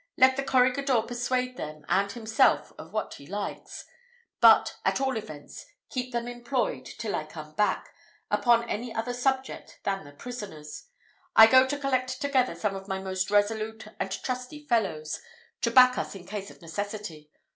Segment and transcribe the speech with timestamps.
[0.17, 3.85] Let the corregidor persuade them and himself of what he likes
[4.39, 7.93] but, at all events, keep them employed till I come back,
[8.31, 10.87] upon any other subject than the prisoners.
[11.35, 15.19] I go to collect together some of my most resolute and trusty fellows,
[15.61, 17.29] to back us in case of necessity.